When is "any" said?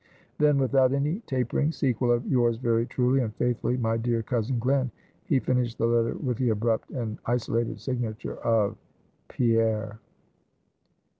0.93-1.19